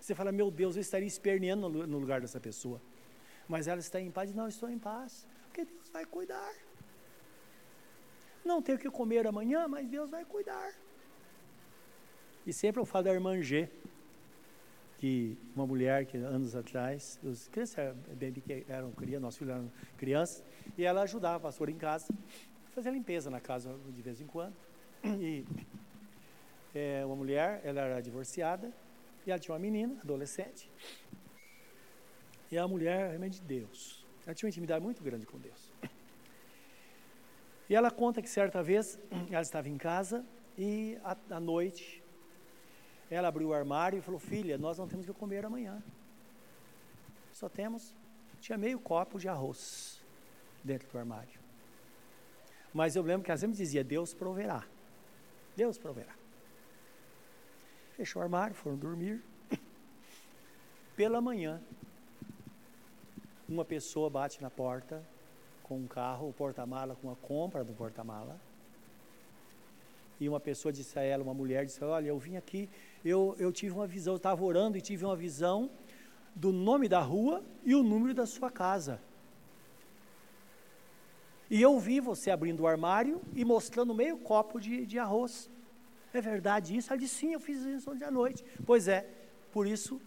[0.00, 2.80] você fala: Meu Deus, eu estaria esperneando no lugar dessa pessoa.
[3.46, 4.34] Mas ela está em paz.
[4.34, 5.26] Não, estou em paz.
[5.44, 6.52] Porque Deus vai cuidar.
[8.44, 10.72] Não tenho que comer amanhã, mas Deus vai cuidar.
[12.46, 13.70] E sempre eu falo da irmã G
[14.98, 17.96] que uma mulher que anos atrás, os crianças
[18.44, 20.44] que eram crianças, nossos filhos eram crianças,
[20.78, 22.12] e ela ajudava a pastora em casa,
[22.72, 24.54] fazia limpeza na casa de vez em quando.
[25.04, 25.44] E
[26.74, 28.72] é, uma mulher, ela era divorciada,
[29.26, 30.70] e ela tinha uma menina, adolescente,
[32.50, 34.06] e a mulher realmente de Deus.
[34.24, 35.72] Ela tinha uma intimidade muito grande com Deus.
[37.68, 38.98] E ela conta que certa vez
[39.30, 40.24] ela estava em casa
[40.56, 40.98] e
[41.30, 42.03] à noite
[43.10, 45.82] ela abriu o armário e falou: Filha, nós não temos o que comer amanhã.
[47.32, 47.94] Só temos.
[48.40, 50.00] Tinha meio copo de arroz
[50.62, 51.40] dentro do armário.
[52.72, 54.64] Mas eu lembro que ela sempre dizia: Deus proverá.
[55.56, 56.14] Deus proverá.
[57.96, 59.22] Fechou o armário, foram dormir.
[60.96, 61.62] Pela manhã,
[63.48, 65.04] uma pessoa bate na porta
[65.62, 68.40] com um carro, o porta-mala com a compra do porta-mala.
[70.20, 72.68] E uma pessoa disse a ela, uma mulher disse: Olha, eu vim aqui
[73.04, 75.70] eu, eu tive uma visão, eu estava orando e tive uma visão
[76.34, 79.00] do nome da rua e o número da sua casa.
[81.50, 85.50] E eu vi você abrindo o armário e mostrando meio copo de, de arroz.
[86.12, 86.92] É verdade isso?
[86.92, 88.44] Ela disse, sim, eu fiz isso ontem à noite.
[88.64, 89.06] Pois é,
[89.52, 90.00] por isso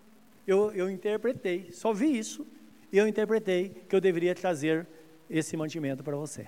[0.47, 2.47] eu, eu interpretei, só vi isso,
[2.91, 4.87] e eu interpretei que eu deveria trazer
[5.29, 6.47] esse mantimento para você.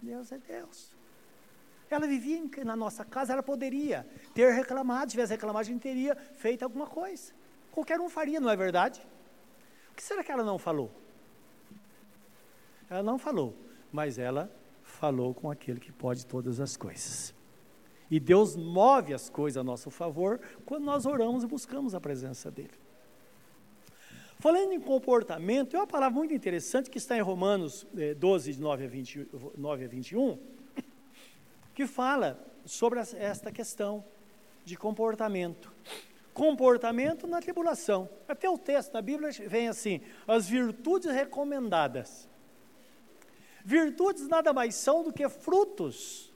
[0.00, 1.01] Deus é Deus.
[1.94, 6.16] Ela vivia na nossa casa, ela poderia ter reclamado, se tivesse reclamado, a gente teria
[6.34, 7.32] feito alguma coisa.
[7.70, 9.00] Qualquer um faria, não é verdade?
[9.90, 10.90] O que será que ela não falou?
[12.88, 13.56] Ela não falou,
[13.90, 14.50] mas ela
[14.82, 17.34] falou com aquele que pode todas as coisas.
[18.10, 22.50] E Deus move as coisas a nosso favor quando nós oramos e buscamos a presença
[22.50, 22.82] dEle.
[24.38, 27.86] Falando em comportamento, é uma palavra muito interessante que está em Romanos
[28.18, 30.38] 12, eh, de 9 a, 20, 9 a 21
[31.74, 34.04] que fala sobre esta questão
[34.64, 35.72] de comportamento.
[36.32, 38.08] Comportamento na tribulação.
[38.26, 42.28] Até o texto da Bíblia vem assim: as virtudes recomendadas.
[43.64, 46.32] Virtudes nada mais são do que frutos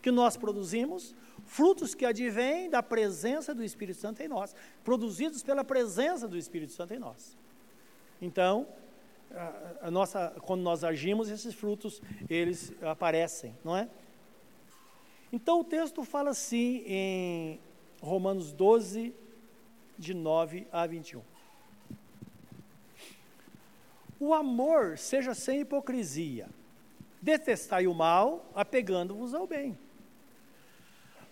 [0.00, 5.64] que nós produzimos, frutos que advêm da presença do Espírito Santo em nós, produzidos pela
[5.64, 7.36] presença do Espírito Santo em nós.
[8.22, 8.68] Então,
[9.34, 13.88] a, a nossa, quando nós agimos, esses frutos eles aparecem, não é?
[15.32, 17.60] Então o texto fala assim em
[18.00, 19.14] Romanos 12,
[19.98, 21.22] de 9 a 21.
[24.18, 26.48] O amor seja sem hipocrisia.
[27.20, 29.78] Detestai o mal, apegando-vos ao bem.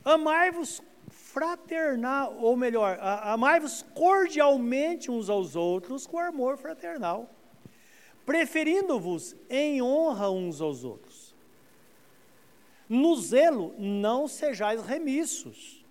[0.04, 7.30] Amai-vos fraternal, ou melhor, amai-vos cordialmente uns aos outros com amor fraternal,
[8.26, 11.23] preferindo-vos em honra uns aos outros.
[12.88, 15.84] No zelo não sejais remissos.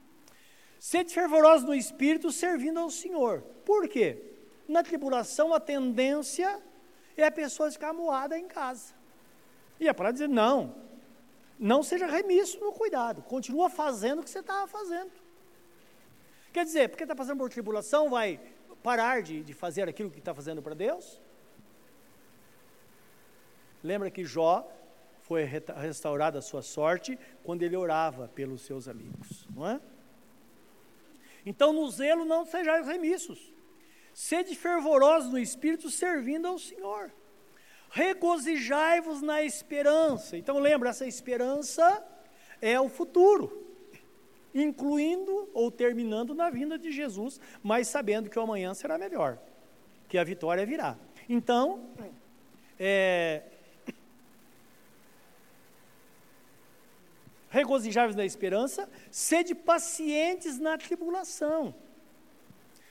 [0.79, 3.41] Sede fervorosos no espírito, servindo ao Senhor.
[3.65, 4.21] Por quê?
[4.67, 6.61] Na tribulação, a tendência
[7.15, 8.93] é a pessoa ficar moada em casa.
[9.79, 10.75] E é para dizer: não,
[11.57, 15.11] não seja remisso no cuidado, continua fazendo o que você estava fazendo.
[16.51, 18.39] Quer dizer, porque está passando por tribulação, vai
[18.83, 21.19] parar de, de fazer aquilo que está fazendo para Deus?
[23.83, 24.69] Lembra que Jó
[25.33, 29.81] foi restaurada a sua sorte quando ele orava pelos seus amigos, não é?
[31.43, 33.51] Então, no zelo não sejais remissos.
[34.13, 37.11] Sede fervorosos no espírito, servindo ao Senhor.
[37.89, 40.37] Regozijai-vos na esperança.
[40.37, 42.05] Então, lembra, essa esperança
[42.61, 43.59] é o futuro
[44.53, 49.39] incluindo ou terminando na vinda de Jesus, mas sabendo que o amanhã será melhor,
[50.07, 50.95] que a vitória virá.
[51.27, 51.89] Então,
[52.79, 53.41] é,
[57.53, 61.75] regozijai-vos na esperança, sede pacientes na tribulação.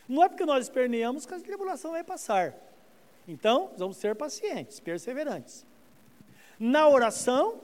[0.09, 2.55] Não é porque nós esperneamos que a tribulação vai passar.
[3.27, 5.67] Então, vamos ser pacientes, perseverantes.
[6.61, 7.61] Na oração,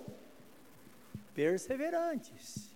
[1.35, 2.75] perseverantes.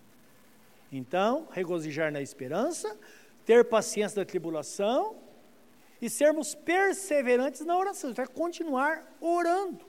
[0.92, 2.96] Então, regozijar na esperança,
[3.44, 5.16] ter paciência da tribulação
[6.00, 9.84] e sermos perseverantes na oração, vai continuar orando.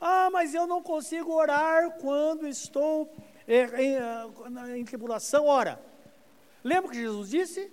[0.00, 3.14] Ah, mas eu não consigo orar quando estou
[3.46, 5.46] em, em, em tribulação.
[5.46, 5.80] Ora,
[6.62, 7.72] lembra que Jesus disse?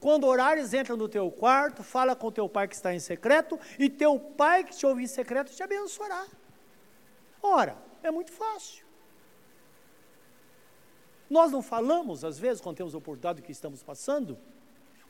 [0.00, 3.90] Quando orares, entra no teu quarto, fala com teu pai que está em secreto, e
[3.90, 6.26] teu pai que te ouve em secreto te abençoará.
[7.42, 8.86] Ora, é muito fácil.
[11.28, 14.38] Nós não falamos, às vezes, quando temos a oportunidade que estamos passando,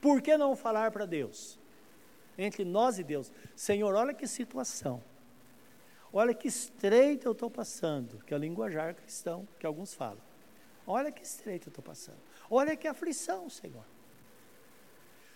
[0.00, 1.58] por que não falar para Deus?
[2.36, 5.02] Entre nós e Deus, Senhor, olha que situação,
[6.12, 10.22] olha que estreito eu estou passando, que é o linguajar cristão que alguns falam.
[10.86, 12.18] Olha que estreito eu estou passando,
[12.50, 13.84] olha que aflição, Senhor.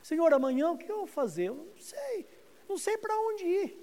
[0.02, 1.44] Senhor, amanhã o que eu vou fazer?
[1.44, 2.26] Eu não sei,
[2.68, 3.82] não sei para onde ir.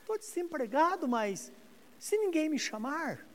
[0.00, 1.52] Estou desempregado, mas
[1.98, 3.26] se ninguém me chamar,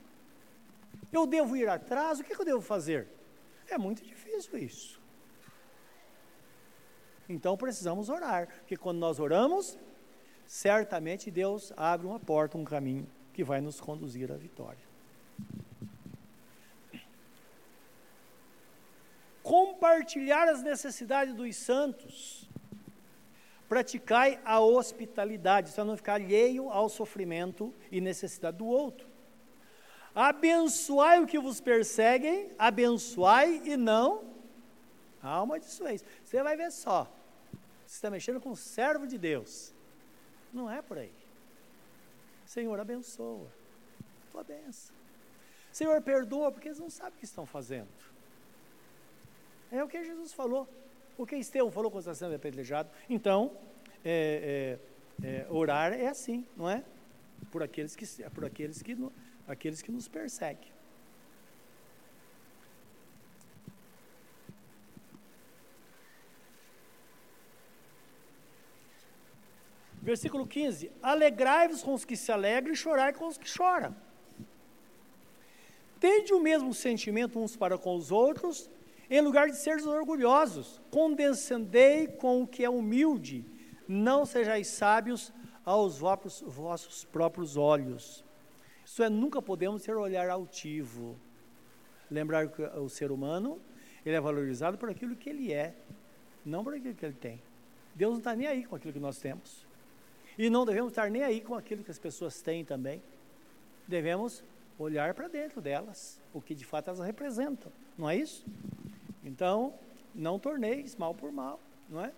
[1.11, 2.19] eu devo ir atrás?
[2.19, 3.07] O que, eu devo fazer?
[3.67, 5.01] É muito difícil isso.
[7.27, 9.77] Então precisamos orar, porque quando nós oramos,
[10.49, 14.79] certamente Deus abre uma porta, um caminho que vai nos conduzir à vitória.
[19.43, 22.49] Compartilhar as necessidades dos santos.
[23.67, 29.07] Praticai a hospitalidade, para não ficar alheio ao sofrimento e necessidade do outro.
[30.15, 34.23] Abençoai o que vos perseguem, abençoai e não
[35.21, 36.03] amaldiçoeis.
[36.23, 37.03] Você vai ver só.
[37.85, 39.77] Você está mexendo com o servo de Deus.
[40.53, 41.11] Não é por aí.
[42.45, 43.47] Senhor, abençoa.
[44.31, 44.95] Tua benção.
[45.71, 47.87] Senhor, perdoa, porque eles não sabem o que estão fazendo.
[49.71, 50.67] É o que Jesus falou.
[51.17, 52.89] O que Estevão falou quando está sendo apedrejado.
[53.09, 53.55] Então,
[54.03, 54.79] é,
[55.21, 56.83] é, é, orar é assim, não é?
[57.51, 58.97] Por aqueles que, por aqueles que
[59.47, 60.71] aqueles que nos perseguem.
[70.09, 73.95] Versículo 15: Alegrai-vos com os que se alegram e chorai com os que choram.
[75.99, 78.71] Tende o mesmo sentimento uns para com os outros,
[79.07, 80.81] em lugar de seres orgulhosos.
[80.89, 83.45] Condescendei com o que é humilde,
[83.87, 85.31] não sejais sábios
[85.63, 88.25] aos vossos, vossos próprios olhos.
[88.83, 91.19] Isso é, nunca podemos ter olhar altivo.
[92.09, 93.61] Lembrar que o ser humano,
[94.03, 95.75] ele é valorizado por aquilo que ele é,
[96.43, 97.39] não por aquilo que ele tem.
[97.93, 99.68] Deus não está nem aí com aquilo que nós temos.
[100.39, 103.03] E não devemos estar nem aí com aquilo que as pessoas têm também.
[103.85, 104.41] Devemos
[104.77, 108.45] olhar para dentro delas, o que de fato elas representam, não é isso?
[109.21, 109.73] Então,
[110.15, 112.13] não torneis mal por mal, não é?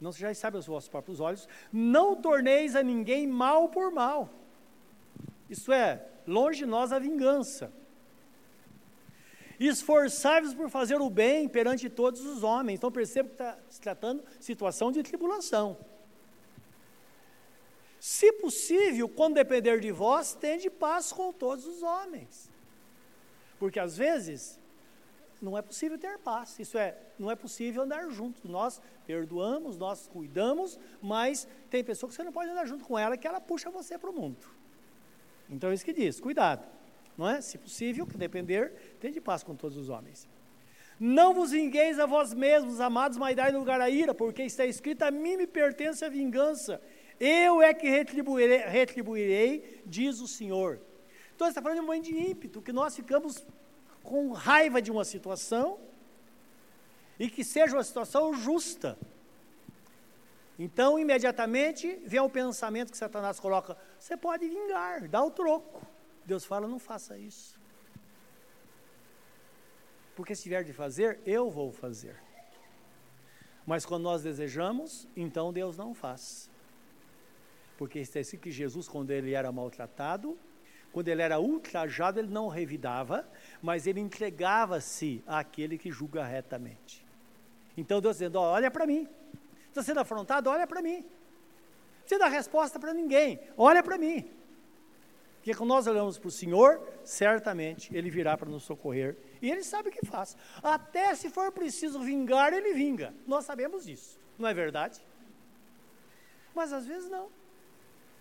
[0.00, 4.28] Não já sabe os vossos próprios olhos, não torneis a ninguém mal por mal.
[5.48, 7.72] Isso é, longe de nós a vingança.
[9.60, 12.78] Esforçai-vos por fazer o bem perante todos os homens.
[12.78, 15.78] Então perceba que está se tratando de situação de tribulação.
[18.04, 22.50] Se possível, quando depender de vós, tende paz com todos os homens.
[23.58, 24.60] Porque às vezes
[25.40, 26.58] não é possível ter paz.
[26.58, 28.46] Isso é, não é possível andar junto.
[28.46, 33.16] Nós perdoamos, nós cuidamos, mas tem pessoa que você não pode andar junto com ela
[33.16, 34.46] que ela puxa você para o mundo.
[35.48, 36.62] Então é isso que diz, cuidado.
[37.16, 37.40] não é?
[37.40, 40.28] Se possível, que depender, tem de paz com todos os homens.
[41.00, 45.02] Não vos vingueis a vós mesmos, amados, mas dai lugar à ira, porque está escrito:
[45.02, 46.80] a mim me pertence a vingança,
[47.20, 50.80] eu é que retribuirei, retribuirei diz o Senhor.
[51.34, 53.44] Então, está falando de um momento de ímpeto, que nós ficamos
[54.02, 55.78] com raiva de uma situação
[57.18, 58.98] e que seja uma situação justa.
[60.58, 65.84] Então, imediatamente, vem o pensamento que Satanás coloca: você pode vingar, dá o troco.
[66.24, 67.58] Deus fala: não faça isso.
[70.14, 72.16] Porque se tiver de fazer, eu vou fazer.
[73.66, 76.50] Mas quando nós desejamos, então Deus não faz.
[77.76, 80.38] Porque está escrito que Jesus, quando ele era maltratado,
[80.92, 83.28] quando ele era ultrajado, ele não revidava,
[83.60, 87.04] mas ele entregava-se àquele que julga retamente.
[87.76, 89.08] Então Deus dizendo: olha para mim.
[89.68, 90.48] Está sendo afrontado?
[90.48, 91.04] Olha para mim.
[92.06, 94.30] Você dá resposta para ninguém, olha para mim.
[95.36, 99.16] Porque quando nós olhamos para o Senhor, certamente Ele virá para nos socorrer.
[99.42, 100.36] E Ele sabe o que faz.
[100.62, 103.12] Até se for preciso vingar, Ele vinga.
[103.26, 105.04] Nós sabemos disso, não é verdade?
[106.54, 107.28] Mas às vezes não.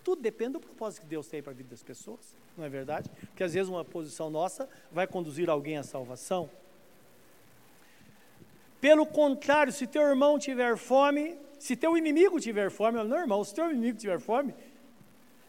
[0.03, 3.09] Tudo depende do propósito que Deus tem para a vida das pessoas, não é verdade?
[3.27, 6.49] Porque às vezes uma posição nossa vai conduzir alguém à salvação.
[8.81, 13.55] Pelo contrário, se teu irmão tiver fome, se teu inimigo tiver fome, não irmão, se
[13.55, 14.53] teu inimigo tiver fome,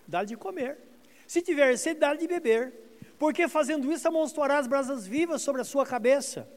[0.07, 0.79] dá-lhe de comer.
[1.27, 2.73] Se tiver sede, dá-lhe de beber,
[3.19, 6.49] porque fazendo isso amontoarás brasas vivas sobre a sua cabeça.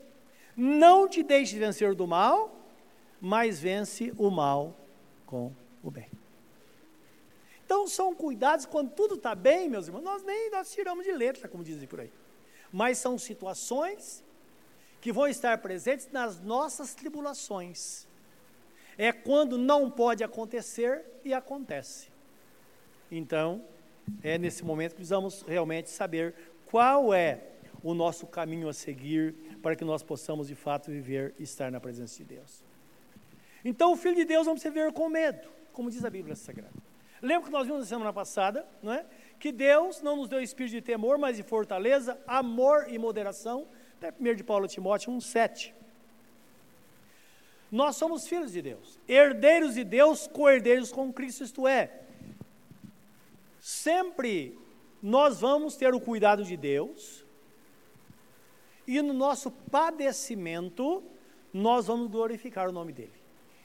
[0.56, 2.56] Não te deixes vencer do mal,
[3.20, 4.76] mas vence o mal
[5.26, 5.52] com
[5.84, 6.17] o bem.
[7.68, 11.50] Então são cuidados quando tudo está bem, meus irmãos, nós nem nós tiramos de letra,
[11.50, 12.10] como dizem por aí.
[12.72, 14.24] Mas são situações
[15.02, 18.08] que vão estar presentes nas nossas tribulações.
[18.98, 22.08] É quando não pode acontecer e acontece.
[23.12, 23.62] Então,
[24.24, 26.36] é nesse momento que precisamos realmente saber
[26.68, 27.50] qual é
[27.84, 31.82] o nosso caminho a seguir para que nós possamos de fato viver e estar na
[31.82, 32.64] presença de Deus.
[33.66, 36.88] Então, o Filho de Deus não precisa viver com medo, como diz a Bíblia Sagrada.
[37.22, 39.06] Lembra que nós vimos na semana passada, não é?
[39.40, 43.68] Que Deus não nos deu espírito de temor, mas de fortaleza, amor e moderação.
[43.98, 45.74] Até 1 de Paulo Timóteo 1,7.
[47.72, 52.02] Nós somos filhos de Deus, herdeiros de Deus, co-herdeiros com Cristo, isto é,
[53.60, 54.58] sempre
[55.02, 57.26] nós vamos ter o cuidado de Deus,
[58.88, 61.04] e no nosso padecimento,
[61.52, 63.12] nós vamos glorificar o nome dele.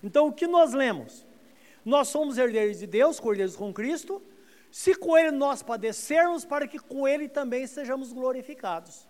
[0.03, 1.25] Então, o que nós lemos?
[1.85, 4.23] Nós somos herdeiros de Deus, cordeiros com Cristo,
[4.71, 9.07] se com Ele nós padecermos, para que com Ele também sejamos glorificados.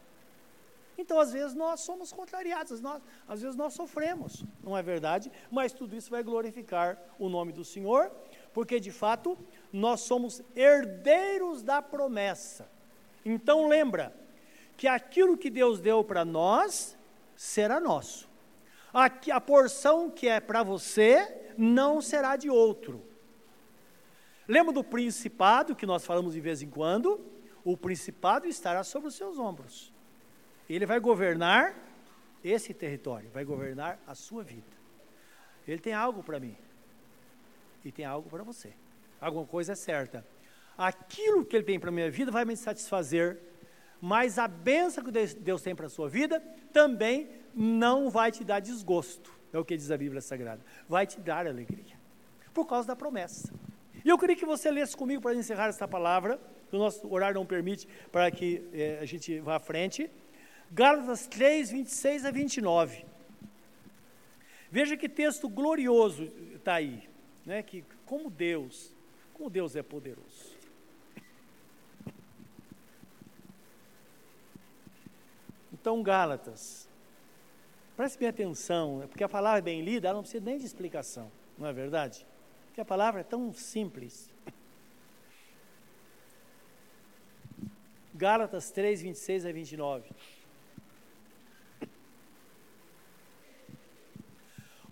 [0.96, 5.32] Então, às vezes, nós somos contrariados, nós, às vezes nós sofremos, não é verdade?
[5.50, 8.10] Mas tudo isso vai glorificar o nome do Senhor,
[8.52, 9.38] porque de fato
[9.72, 12.70] nós somos herdeiros da promessa.
[13.24, 14.14] Então, lembra
[14.76, 16.96] que aquilo que Deus deu para nós
[17.34, 18.28] será nosso.
[18.92, 23.02] A, a porção que é para você não será de outro.
[24.46, 27.20] Lembra do principado que nós falamos de vez em quando?
[27.64, 29.92] O principado estará sobre os seus ombros.
[30.68, 31.74] Ele vai governar
[32.42, 34.76] esse território, vai governar a sua vida.
[35.66, 36.56] Ele tem algo para mim
[37.84, 38.72] e tem algo para você.
[39.20, 40.26] Alguma coisa é certa.
[40.76, 43.38] Aquilo que ele tem para a minha vida vai me satisfazer,
[44.00, 46.40] mas a benção que Deus tem para a sua vida
[46.72, 49.41] também não vai te dar desgosto.
[49.52, 50.62] É o que diz a Bíblia Sagrada.
[50.88, 51.96] Vai te dar alegria.
[52.54, 53.52] Por causa da promessa.
[54.04, 56.40] E eu queria que você lesse comigo para encerrar esta palavra.
[56.72, 60.10] O nosso horário não permite para que eh, a gente vá à frente.
[60.70, 63.04] Gálatas 3, 26 a 29.
[64.70, 66.24] Veja que texto glorioso
[66.54, 67.08] está aí.
[67.44, 67.62] Né?
[67.62, 68.94] Que como Deus,
[69.34, 70.56] como Deus é poderoso.
[75.72, 76.88] Então, Gálatas
[78.02, 79.06] Preste bem atenção, né?
[79.06, 82.26] porque a palavra bem lida, ela não precisa nem de explicação, não é verdade?
[82.66, 84.28] Porque a palavra é tão simples.
[88.12, 90.10] Gálatas 3, 26 a 29.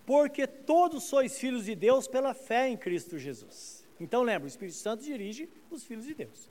[0.06, 3.84] Porque todos sois filhos de Deus pela fé em Cristo Jesus.
[3.98, 6.48] Então lembra, o Espírito Santo dirige os filhos de Deus.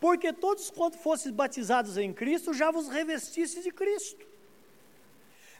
[0.00, 4.35] Porque todos quanto fostes batizados em Cristo, já vos revestistes de Cristo.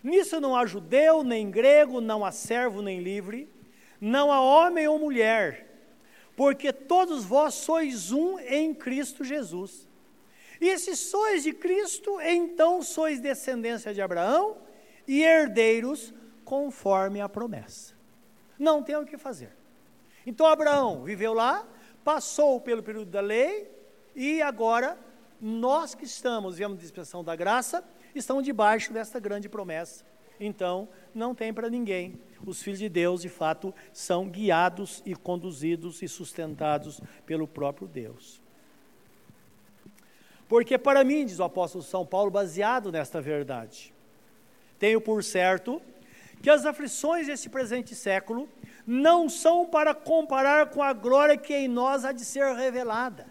[0.06, 3.52] Nisso não há judeu, nem grego, não há servo, nem livre,
[4.00, 5.66] não há homem ou mulher,
[6.36, 9.88] porque todos vós sois um em Cristo Jesus.
[10.60, 14.58] E se sois de Cristo, então sois descendência de Abraão
[15.08, 17.92] e herdeiros conforme a promessa.
[18.56, 19.50] Não tem o que fazer.
[20.24, 21.66] Então Abraão viveu lá,
[22.04, 23.68] passou pelo período da lei
[24.14, 24.96] e agora
[25.40, 27.82] nós que estamos, vemos a dispensação da graça,
[28.18, 30.04] estão debaixo desta grande promessa.
[30.38, 32.20] Então, não tem para ninguém.
[32.44, 38.40] Os filhos de Deus, de fato, são guiados e conduzidos e sustentados pelo próprio Deus.
[40.48, 43.92] Porque para mim, diz o apóstolo São Paulo, baseado nesta verdade,
[44.78, 45.82] tenho por certo
[46.42, 48.48] que as aflições deste presente século
[48.86, 53.26] não são para comparar com a glória que em nós há de ser revelada.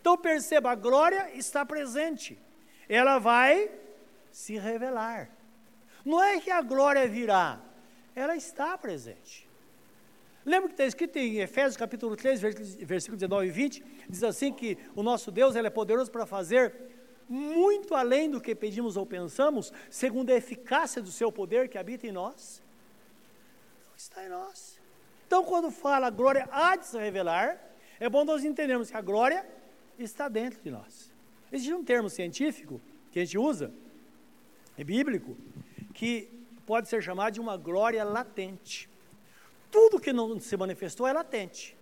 [0.00, 2.38] Então perceba, a glória está presente,
[2.88, 3.70] ela vai
[4.30, 5.30] se revelar.
[6.04, 7.60] Não é que a glória virá,
[8.14, 9.48] ela está presente.
[10.44, 12.40] Lembra que está escrito em Efésios capítulo 3,
[12.82, 16.74] versículo 19 e 20, diz assim que o nosso Deus ele é poderoso para fazer
[17.26, 22.06] muito além do que pedimos ou pensamos, segundo a eficácia do seu poder que habita
[22.06, 22.62] em nós.
[23.96, 24.78] Está em nós.
[25.26, 27.58] Então, quando fala a glória há de se revelar,
[27.98, 29.46] é bom nós entendermos que a glória
[29.98, 31.13] está dentro de nós.
[31.54, 32.80] Existe um termo científico
[33.12, 33.72] que a gente usa,
[34.76, 35.36] é bíblico,
[35.94, 36.28] que
[36.66, 38.90] pode ser chamado de uma glória latente.
[39.70, 41.78] Tudo que não se manifestou é latente.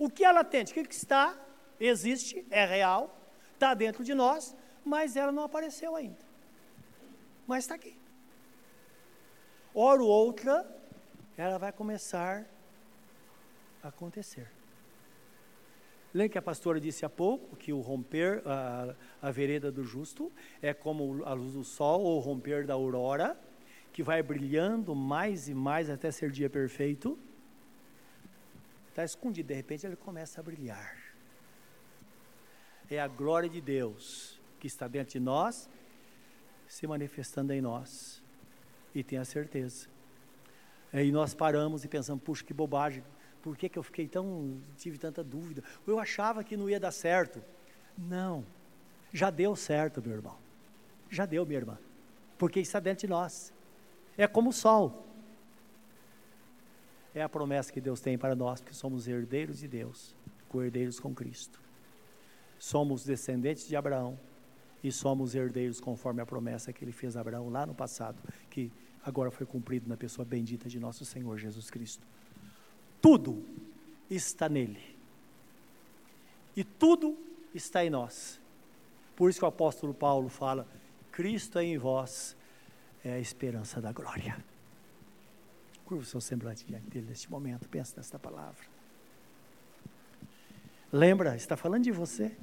[0.00, 0.72] O que é latente?
[0.72, 1.38] O que, está,
[1.78, 3.16] existe, é real,
[3.54, 6.18] está dentro de nós, mas ela não apareceu ainda.
[7.46, 7.96] Mas está aqui.
[9.72, 10.68] Hora ou outra,
[11.36, 12.44] ela vai começar
[13.80, 14.57] a acontecer.
[16.14, 20.32] Lembra que a pastora disse há pouco que o romper, a, a vereda do justo,
[20.62, 23.38] é como a luz do sol ou o romper da aurora,
[23.92, 27.18] que vai brilhando mais e mais até ser dia perfeito.
[28.88, 30.96] Está escondido, de repente ele começa a brilhar.
[32.90, 35.68] É a glória de Deus que está dentro de nós,
[36.66, 38.22] se manifestando em nós.
[38.94, 39.88] E tenha certeza.
[40.92, 43.04] E nós paramos e pensamos, puxa, que bobagem,
[43.42, 45.62] por que, que eu fiquei tão, tive tanta dúvida?
[45.86, 47.42] Eu achava que não ia dar certo.
[47.96, 48.44] Não,
[49.12, 50.36] já deu certo, meu irmão.
[51.10, 51.78] Já deu, minha irmã.
[52.36, 53.52] Porque está dentro de nós.
[54.16, 55.06] É como o sol.
[57.14, 60.14] É a promessa que Deus tem para nós, que somos herdeiros de Deus,
[60.48, 61.60] co-herdeiros com Cristo.
[62.58, 64.18] Somos descendentes de Abraão
[64.82, 68.70] e somos herdeiros conforme a promessa que ele fez a Abraão lá no passado, que
[69.02, 72.06] agora foi cumprido na pessoa bendita de nosso Senhor Jesus Cristo.
[73.00, 73.44] Tudo
[74.10, 74.96] está nele.
[76.56, 77.16] E tudo
[77.54, 78.40] está em nós.
[79.14, 80.66] Por isso que o apóstolo Paulo fala:
[81.12, 82.36] Cristo é em vós,
[83.04, 84.44] é a esperança da glória.
[85.84, 88.64] Curva o seu semblante diante dele neste momento, pensa nesta palavra.
[90.92, 92.36] Lembra, está falando de você,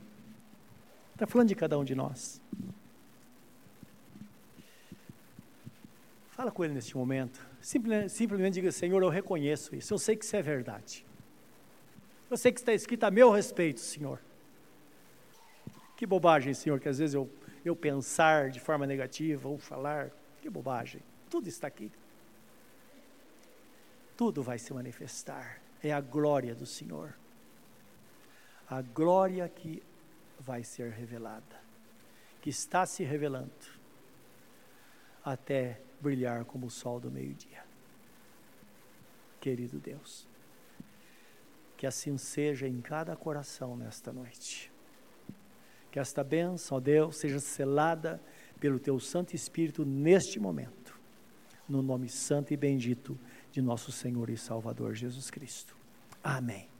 [1.13, 2.41] está falando de cada um de nós.
[6.29, 7.39] Fala com ele neste momento.
[7.65, 11.03] Simplesmente, simplesmente diga, Senhor, eu reconheço isso, eu sei que isso é verdade.
[12.29, 14.21] Eu sei que está escrito a meu respeito, Senhor.
[15.97, 17.27] Que bobagem, Senhor, que às vezes eu,
[17.65, 20.11] eu pensar de forma negativa ou falar
[20.43, 21.01] que bobagem.
[21.27, 21.91] Tudo está aqui.
[24.15, 25.59] Tudo vai se manifestar.
[25.81, 27.15] É a glória do Senhor.
[28.69, 29.81] A glória que
[30.39, 31.59] vai ser revelada,
[32.43, 33.49] que está se revelando
[35.23, 37.63] até brilhar como o sol do meio-dia.
[39.39, 40.27] Querido Deus,
[41.77, 44.71] que assim seja em cada coração nesta noite.
[45.91, 48.21] Que esta bênção, ó Deus, seja selada
[48.59, 50.99] pelo teu Santo Espírito neste momento,
[51.69, 53.17] no nome santo e bendito
[53.51, 55.77] de nosso Senhor e Salvador Jesus Cristo.
[56.23, 56.74] Amém.